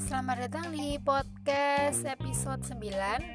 [0.00, 2.80] Selamat datang di podcast episode 9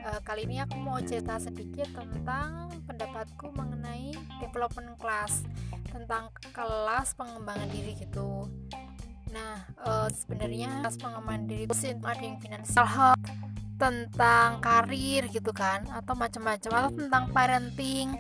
[0.09, 5.45] uh, Kali ini aku mau cerita sedikit tentang pendapatku mengenai development class
[5.93, 8.49] Tentang kelas pengembangan diri gitu.
[9.29, 13.21] Nah, uh, sebenarnya kelas pengembangan diri itu ada yang finansial health
[13.77, 18.17] Tentang karir gitu kan Atau macam-macam Atau tentang parenting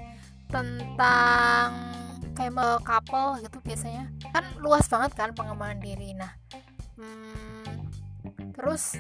[0.53, 1.90] Tentang
[2.49, 4.09] kayak couple gitu biasanya.
[4.33, 6.17] Kan luas banget kan pengembangan diri.
[6.17, 6.31] Nah,
[6.97, 7.85] hmm,
[8.57, 8.97] terus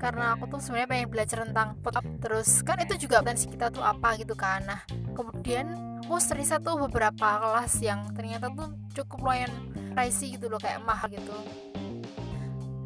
[0.00, 3.84] karena aku tuh sebenarnya pengen belajar tentang pop terus kan itu juga potensi kita tuh
[3.84, 4.64] apa gitu kan.
[4.64, 4.80] Nah
[5.12, 9.52] kemudian aku riset tuh beberapa kelas yang ternyata tuh cukup lumayan
[9.92, 11.36] pricey gitu loh kayak mahal gitu.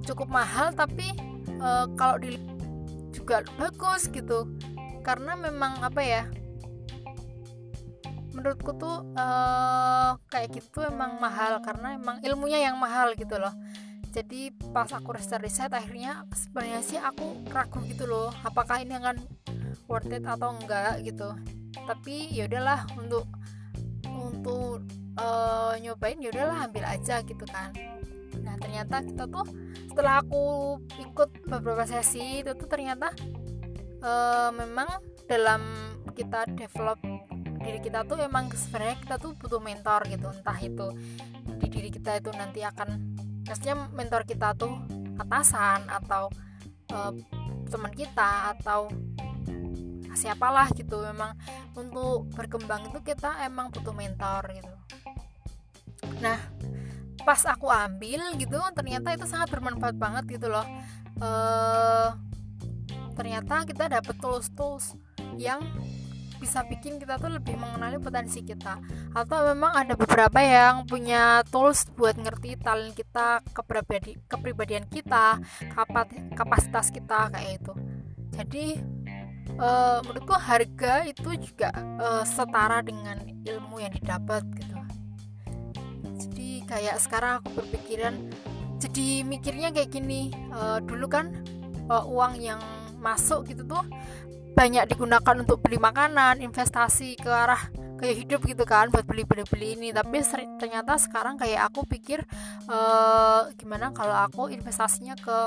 [0.03, 1.15] Cukup mahal tapi
[1.63, 2.35] uh, kalau di
[3.15, 4.51] juga bagus gitu.
[5.07, 6.27] Karena memang apa ya
[8.35, 13.55] menurutku tuh uh, kayak gitu emang mahal karena emang ilmunya yang mahal gitu loh.
[14.15, 19.19] Jadi pas aku riset-riset akhirnya sebenarnya sih aku ragu gitu loh apakah ini akan
[19.91, 21.35] worth it atau enggak gitu.
[21.75, 23.27] Tapi ya udahlah untuk
[24.07, 24.87] untuk
[25.19, 27.75] uh, nyobain ya udahlah ambil aja gitu kan.
[28.43, 29.47] Nah ternyata kita tuh
[29.91, 33.11] setelah aku ikut beberapa sesi itu tuh ternyata
[34.03, 34.87] uh, memang
[35.27, 35.63] dalam
[36.15, 36.99] kita develop
[37.65, 40.87] diri kita tuh emang sebenarnya kita tuh butuh mentor gitu entah itu
[41.59, 43.17] di diri kita itu nanti akan
[43.49, 44.77] maksudnya mentor kita tuh
[45.17, 46.29] atasan atau
[46.93, 47.13] uh,
[47.69, 48.93] teman kita atau
[50.15, 51.03] siapalah gitu.
[51.03, 51.35] Memang
[51.75, 54.73] untuk berkembang itu kita emang butuh mentor gitu.
[56.23, 56.39] Nah
[57.25, 60.65] pas aku ambil gitu ternyata itu sangat bermanfaat banget gitu loh.
[61.19, 62.15] Uh,
[63.15, 64.99] ternyata kita dapet tools tools
[65.39, 65.63] yang
[66.39, 68.79] bisa bikin kita tuh lebih mengenali potensi kita.
[69.15, 75.39] Atau memang ada beberapa yang punya tools buat ngerti talent kita kepribadi kepribadian kita
[76.35, 77.75] kapasitas kita kayak itu
[78.35, 78.83] jadi
[79.63, 81.71] uh, menurutku harga itu juga
[82.03, 84.79] uh, setara dengan ilmu yang didapat gitu.
[86.15, 88.15] Jadi kayak sekarang aku berpikiran
[88.83, 91.31] jadi mikirnya kayak gini uh, dulu kan
[91.89, 92.61] uh, uang yang
[92.99, 93.85] masuk gitu tuh
[94.55, 97.59] banyak digunakan untuk beli makanan investasi ke arah
[97.99, 99.89] kayak hidup gitu kan buat beli beli beli ini.
[99.91, 100.23] Tapi
[100.63, 102.23] ternyata sekarang kayak aku pikir
[102.71, 105.39] uh, gimana kalau aku investasinya ke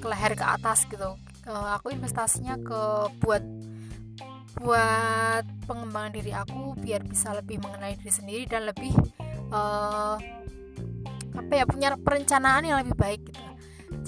[0.00, 1.16] ke leher ke atas gitu.
[1.44, 2.80] Uh, aku investasinya ke
[3.20, 3.44] buat
[4.64, 8.94] buat pengembangan diri aku biar bisa lebih mengenali diri sendiri dan lebih
[9.52, 10.16] uh,
[11.34, 13.44] apa ya punya perencanaan yang lebih baik gitu.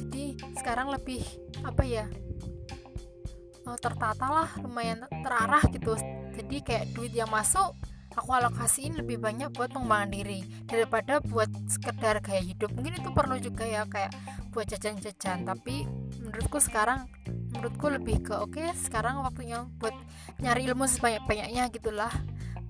[0.06, 0.25] Jadi
[0.56, 1.20] sekarang lebih
[1.66, 2.06] apa ya
[3.66, 5.99] uh, tertata lah lumayan terarah gitu.
[6.38, 7.75] Jadi kayak duit yang masuk
[8.16, 10.41] aku alokasiin lebih banyak buat pengembangan diri.
[10.65, 12.72] Daripada buat sekedar gaya hidup.
[12.72, 14.15] Mungkin itu perlu juga ya kayak
[14.54, 15.44] buat jajan-jajan.
[15.44, 15.84] Tapi
[16.22, 17.10] menurutku sekarang
[17.53, 19.94] menurutku lebih ke oke okay, sekarang waktunya buat
[20.41, 22.12] nyari ilmu sebanyak-banyaknya gitulah.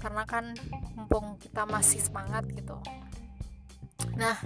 [0.00, 0.56] Karena kan
[0.98, 2.80] mumpung kita masih semangat gitu.
[4.16, 4.36] Nah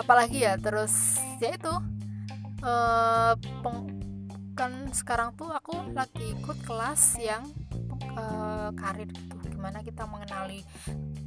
[0.00, 1.72] apalagi ya terus ya itu
[2.64, 3.32] uh,
[4.54, 7.42] kan sekarang tuh aku lagi ikut kelas yang
[8.14, 9.36] uh, karir gitu.
[9.50, 10.62] Gimana kita mengenali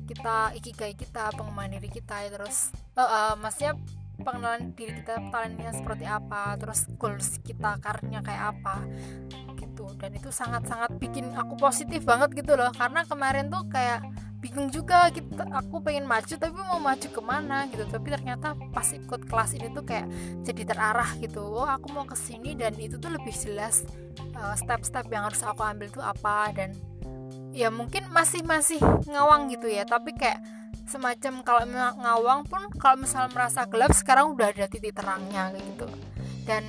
[0.07, 3.75] kita ikigai kita pengembangan diri kita ya, terus uh, uh, maksudnya
[4.17, 8.88] pengenalan diri kita talentnya seperti apa terus goals kita karirnya kayak apa
[9.59, 9.91] gitu.
[9.99, 12.71] Dan itu sangat-sangat bikin aku positif banget gitu loh.
[12.73, 14.01] Karena kemarin tuh kayak
[14.47, 15.27] bingung juga gitu.
[15.35, 17.83] Aku pengen maju tapi mau maju ke mana gitu.
[17.83, 20.07] Tapi ternyata pas ikut kelas ini tuh kayak
[20.47, 21.43] jadi terarah gitu.
[21.43, 23.83] Oh aku mau ke sini dan itu tuh lebih jelas
[24.39, 26.55] uh, step-step yang harus aku ambil tuh apa.
[26.55, 26.71] Dan
[27.51, 28.79] ya mungkin masih masih
[29.11, 29.83] ngawang gitu ya.
[29.83, 30.39] Tapi kayak
[30.87, 31.63] semacam kalau
[31.99, 35.91] ngawang pun kalau misalnya merasa gelap sekarang udah ada titik terangnya gitu.
[36.47, 36.63] Dan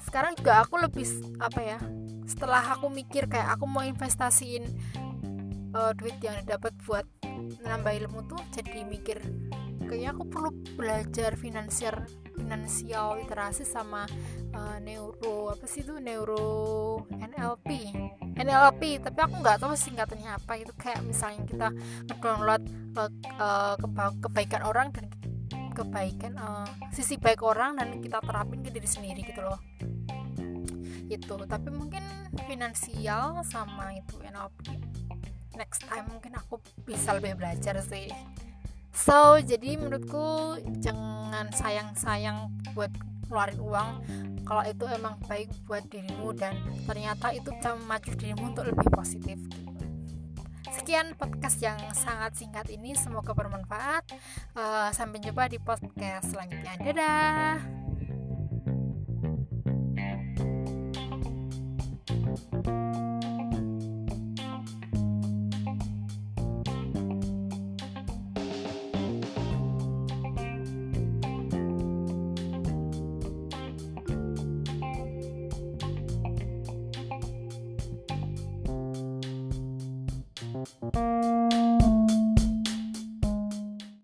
[0.00, 1.04] sekarang juga aku lebih
[1.44, 1.78] apa ya
[2.26, 4.66] setelah aku mikir kayak aku mau investasiin
[5.76, 7.04] uh, duit yang dapat buat
[7.60, 9.20] nambah ilmu tuh jadi mikir
[9.86, 11.94] kayaknya aku perlu belajar finansial
[12.34, 14.08] finansial literasi sama
[14.56, 17.94] uh, neuro apa sih itu neuro NLP
[18.34, 21.68] NLP tapi aku nggak tahu singkatannya apa itu kayak misalnya kita
[22.10, 22.62] ngedownload
[22.98, 23.74] uh, uh,
[24.20, 25.06] kebaikan orang dan
[25.76, 29.60] kebaikan uh, sisi baik orang dan kita terapin ke diri sendiri gitu loh.
[31.06, 32.00] Itu tapi mungkin
[32.48, 34.95] finansial sama itu NLP
[35.56, 38.12] next time mungkin aku bisa lebih belajar sih.
[38.92, 42.92] So jadi menurutku jangan sayang-sayang buat
[43.28, 43.90] keluarin uang.
[44.46, 46.54] Kalau itu emang baik buat dirimu dan
[46.86, 49.36] ternyata itu bisa memacu dirimu untuk lebih positif.
[50.70, 54.06] Sekian podcast yang sangat singkat ini semoga bermanfaat.
[54.54, 56.78] Uh, sampai jumpa di podcast selanjutnya.
[56.78, 57.58] Dadah!
[62.36, 63.15] thank you